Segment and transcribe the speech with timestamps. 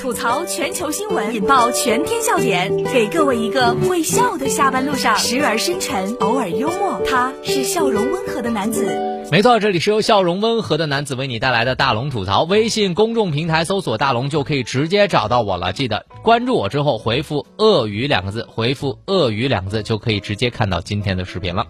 [0.00, 8.86] 吐槽全球新闻，引爆全天笑点，给各位一个会笑的下班路上，时而深沉，偶尔幽默，他是笑容温和的男子。
[9.30, 12.44] 没错，这里是由笑容温和的男子为你带来的大龙吐槽。
[12.44, 15.74] 微信公众平台搜索“大龙”就可以直接找到我了。
[15.74, 21.66] 记得关注我之后回复“鳄鱼”两个字，回复“鳄鱼”两个字就可以直接看到今天的视频了。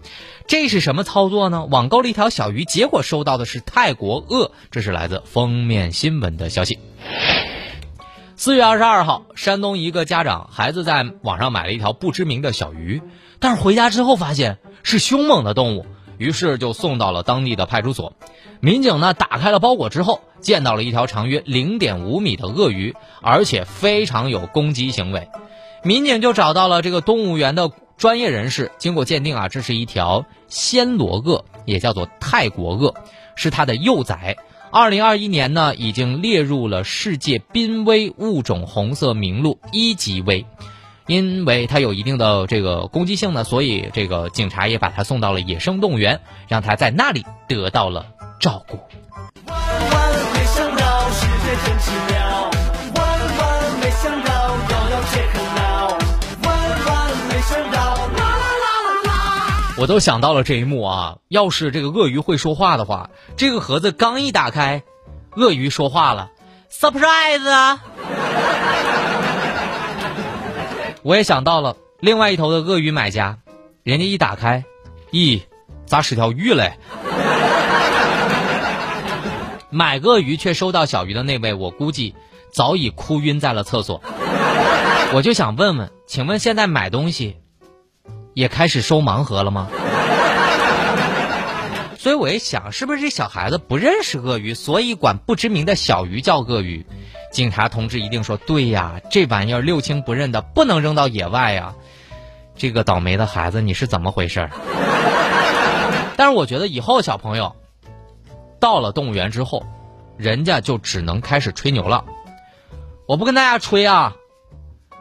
[0.46, 1.64] 这是什么操作呢？
[1.64, 4.52] 网购了一条小鱼，结果收到的是泰国鳄。
[4.70, 6.78] 这是来自封面新闻的消息。
[8.46, 13.02] 四月二十二号，山东一个家长孩子在网上买了一条不知名的小鱼，
[13.40, 15.84] 但是回家之后发现是凶猛的动物，
[16.16, 18.12] 于是就送到了当地的派出所。
[18.60, 25.28] 民警呢打开了包裹之后，见到了一条长约零点五米的鳄鱼，而且非常有攻击行为。
[25.82, 32.94] 民警就找到了这个动物园的专业人士，经过鉴定啊，这是一条暹罗鳄，也叫做泰国鳄，
[33.34, 34.36] 是它的幼崽。
[34.78, 40.44] 二零二一年呢，已经列入了世界濒危物种红色名录一级危，
[41.06, 48.04] 因为它有一定的这个攻击性呢，所以这个警察也把它送到了野生动物园，让它在那里得到了
[48.38, 48.78] 照顾。
[49.46, 52.55] 万万没想到，世界真奇妙。
[59.86, 61.18] 我都想到了这一幕啊！
[61.28, 64.82] 要是这个鳄鱼会说话的话，这个盒子刚一打开，
[65.36, 66.32] 鳄鱼说话了
[66.68, 67.78] ，surprise！
[71.02, 73.38] 我也想到了另外一头的鳄鱼买家，
[73.84, 74.64] 人家一打开，
[75.12, 75.42] 咦，
[75.86, 76.72] 咋是条鱼嘞？
[79.70, 82.16] 买鳄鱼却收到小鱼的那位，我估计
[82.52, 84.02] 早已哭晕在了厕所。
[85.12, 87.36] 我就想问问，请问现在买东西
[88.36, 89.68] 也开始收盲盒了吗？
[91.96, 96.84] 所以我一想，是不是这小孩子不认识鳄鱼，所以管不知名的小鱼叫鳄鱼？
[97.32, 101.74] 警察同志一定说对呀，这玩意儿六亲不认的，不能扔到野外呀。
[102.56, 104.50] 这个倒霉的孩子，你是怎么回事？
[106.18, 107.56] 但是我觉得以后小朋友
[108.60, 109.64] 到了动物园之后，
[110.18, 112.04] 人家就只能开始吹牛了。
[113.08, 114.12] 我不跟大家吹啊，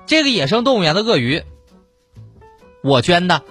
[0.05, 1.43] 这个野生动物园的鳄鱼，
[2.85, 3.41] 我捐的。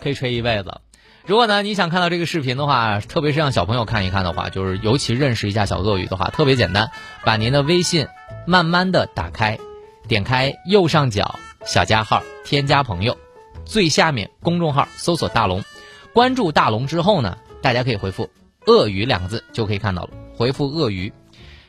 [0.00, 0.80] 可以吹一辈子。
[1.26, 6.92] 如果呢你想看到这个视频的话，特别是让小朋友看一看的话，就是尤其认识一下小鳄鱼的话，特别简单，
[7.24, 8.06] 把您的微信
[8.46, 9.58] 慢慢的打开，
[10.06, 11.34] 点开右上角
[11.64, 13.18] 小加号，添加朋友，
[13.64, 15.64] 最下面公众号搜索大龙，
[16.12, 18.30] 关注大龙之后呢，大家可以回复
[18.66, 20.10] “鳄鱼”两个字就可以看到了。
[20.36, 21.12] 回复“鳄鱼”，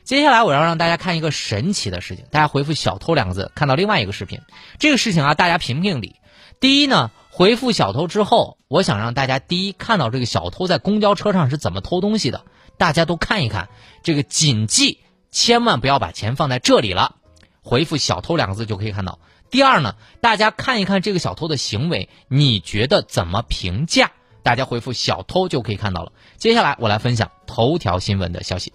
[0.03, 4.41] 接下来我要让大家看一个神奇的事情，大家回复“小偷”两个字，看到另外一个视频。
[4.79, 6.16] 这个事情啊，大家评评理。
[6.59, 7.12] 第一呢。
[7.34, 12.44] 回复小偷之后，我想让大家第一看到这个小偷在公交车上是怎么偷东西的，
[12.78, 13.69] 大家都看一看。
[14.03, 15.00] 这个谨记，
[15.31, 17.16] 千万不要把钱放在这里了。
[17.63, 19.17] 回复“小偷”两个字就可以看到。
[19.50, 24.11] 第二呢，大家看一看这个小偷的行为，你觉得怎么评价？
[24.44, 26.11] 大家回复“小偷”就可以看到了。
[26.35, 28.73] 接下来我来分享头条新闻的消息：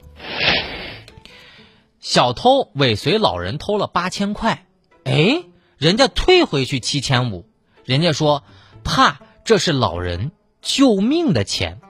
[2.09, 4.65] 小偷尾随老人偷了八千块，
[5.03, 5.43] 哎，
[5.77, 7.49] 人家退回去七千五。
[7.85, 8.45] 人家说，
[8.85, 10.31] 怕这是老人
[10.63, 11.81] 救命的钱。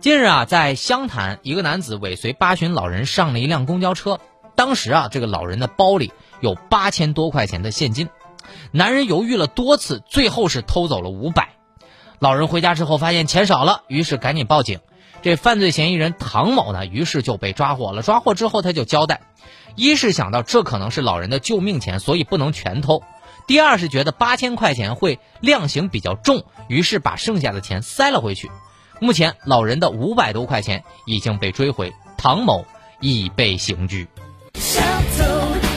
[0.00, 4.18] 近日啊，在湘潭，一个男子尾随八旬老人上了一辆公交车，
[4.54, 8.08] 当时啊，这个老人的包里有八千多块钱的现金。
[8.70, 11.56] 男人犹豫了多次，最后是偷走了五百。
[12.18, 14.80] 老人回家之后发现钱少了，于是赶紧报警。
[15.26, 18.00] 这犯罪嫌疑人唐某呢，于是就被抓获了。
[18.00, 19.22] 抓获之后，他就交代：
[19.74, 23.02] 一是想到这可能是老人的救命钱，所以不能全偷。
[23.48, 28.52] 第二是觉得八千块钱会量刑比较重，于是把剩下的钱塞了回去。
[29.00, 32.64] 目前老人的五百多块钱已经被追回，唐某
[33.00, 34.06] 已被刑拘。
[34.54, 35.24] 小偷，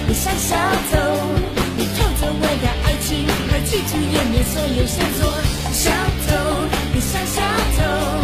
[0.07, 0.55] 你像小
[0.91, 0.99] 偷，
[1.75, 5.27] 你偷走我的爱情和记住页面所有线索。
[5.73, 5.89] 小
[6.27, 6.37] 偷，
[6.93, 8.19] 你像小偷，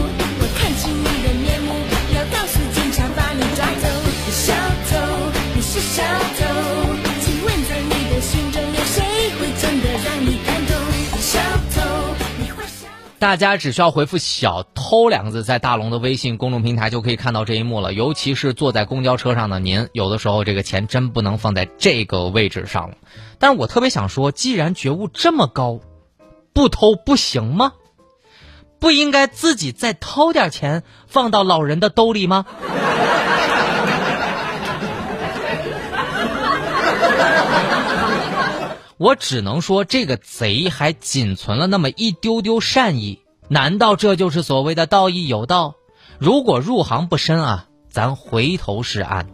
[13.17, 17.93] 大家只需要回复“小偷”两个字，在大龙的微信公众平台就可以看到这一幕了。
[17.93, 22.97] 尤其是坐在公交车上的您，有的时候这个钱真不能放在这个位置上了。
[23.39, 25.79] 但是我特别想说，既然觉悟这么高，
[26.53, 27.73] 不偷不行吗？
[28.79, 32.45] 不应该自己再掏点钱放到老人的兜里吗？
[38.97, 43.21] 我只能说，这个贼还仅存了那么一丢丢善意。
[43.47, 45.75] 难道这就是所谓的道义有道？
[46.17, 49.27] 如果入行不深啊，咱回头是岸。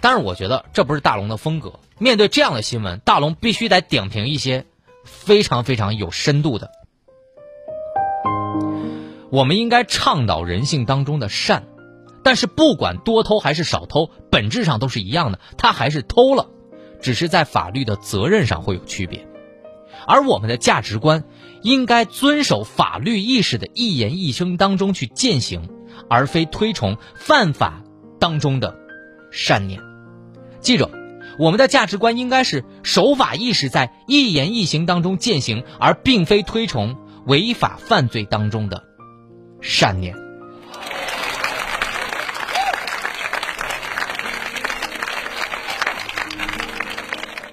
[0.00, 1.80] 但是我觉得这不是大龙的风格。
[1.98, 4.66] 面对这样的新闻，大龙必须得点评一些
[5.04, 6.70] 非常非常有深度的。
[9.30, 11.64] 我们应该倡导人性当中的善，
[12.22, 16.48] 但是不管多偷还是少偷，本质上都是一样的，他还是偷了，
[17.00, 19.26] 只是在法律的责任上会有区别。
[20.06, 21.24] 而我们的价值观
[21.62, 25.68] 应该遵守法律意识的一言一声当中去践行，
[26.08, 27.82] 而非推崇犯法
[28.18, 28.76] 当中的
[29.30, 29.80] 善念。
[30.60, 30.90] 记着，
[31.38, 36.96] 我们的价值观应该是守法意识在一言一行当中践行，而并非推崇
[37.26, 38.84] 违法犯罪当中的
[39.60, 40.21] 善念。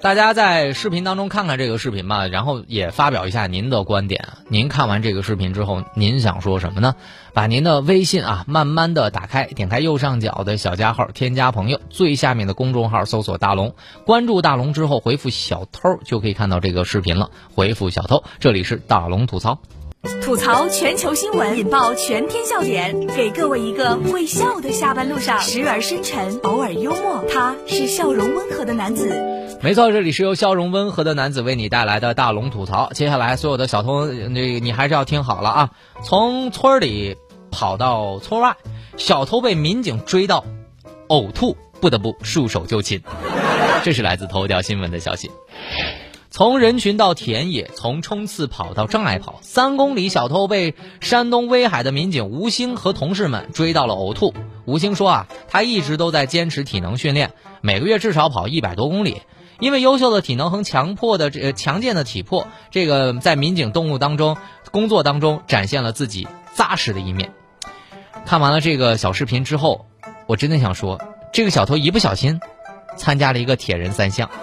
[0.02, 4.28] 大家在视频当中看看这个视频吧，然后也发表一下您的观点。
[4.48, 6.94] 您看完这个视频之后，您想说什么呢？
[7.34, 13.74] 把您的微信啊，慢慢的打开，点开右上角的小加号，添加朋友，最下面的公众号搜索大龙，
[14.06, 17.30] 关注大龙之后回复小偷就可以看到这个视频了。
[17.54, 19.58] 回复小偷，这里是大龙吐槽。
[20.22, 29.39] 吐槽全球新闻，引爆全天笑点，给各位一个会笑的下班路上，时而深沉，偶尔幽默，他是笑容温和的男子。
[29.62, 32.90] 没错，这里是由笑容温和的男子为你带来的大龙吐槽。
[32.94, 35.70] 接下来，所有的小偷，那你还是要听好了啊！
[36.02, 37.18] 从村里
[37.50, 38.56] 跑到村外，
[38.96, 40.46] 小偷被民警追到，
[41.08, 43.02] 呕吐，不得不束手就擒。
[43.84, 45.30] 这是来自头条新闻的消息。
[46.30, 54.32] 从人群到田野，从冲刺跑到障碍跑，三公里小偷被山东威海的民警吴兴和同事们追到了呕吐。
[54.64, 59.20] 吴兴说啊，他一直都在坚持体能训练，每个月至少跑一百多公里。
[59.60, 64.36] 因为优秀的体能和强迫的这强健的体魄，这个在民警动物当中
[64.70, 67.32] 工作当中展现了自己扎实的一面。
[68.24, 69.86] 看完了这个小视频之后，
[70.26, 71.00] 我真的想说，
[71.32, 72.40] 这个小偷一不小心
[72.96, 74.30] 参加了一个铁人三项。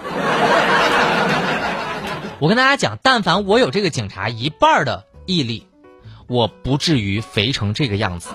[2.40, 5.66] 我跟大家讲，但凡我有这个警察一半的毅力，
[6.28, 8.30] 我不至于肥成这个样子。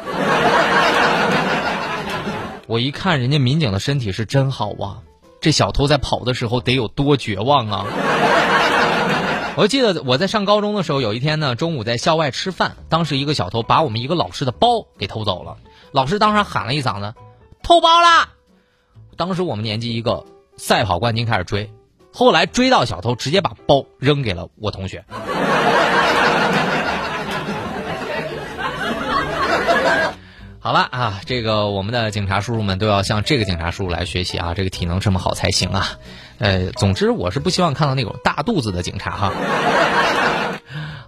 [2.67, 4.99] 我一看人家民警的身体是真好啊，
[5.43, 7.85] 这小偷在跑的时候得有多绝望啊！
[9.57, 15.57] 我记得我在上高中的时候，有一天呢，中午在校外吃饭，当时一个小偷把我们一个老师的包给偷走了，
[15.91, 17.13] 老师当时喊了一嗓子
[17.61, 18.29] ：“偷包啦！”
[19.17, 20.25] 当时我们年级一个
[20.55, 21.69] 赛跑冠军开始追。
[22.13, 25.03] 后来追到小偷，直接把包扔给了我同学。
[30.63, 35.99] 好了啊，这个我们的警察叔叔们都要向这个警察叔叔来学习啊，这个体能这么好才行啊。
[36.39, 39.33] 呃，总之我是不希望看到那种大肚子的警察哈。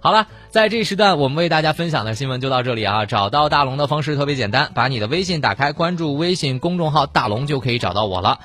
[0.02, 3.06] 好了，在这时段我们为大家分享的新闻就到这里啊。
[3.06, 8.40] 找到大龙的方式特别简单，把你的微信打开，关注微信公众号大龙就可以找到我了。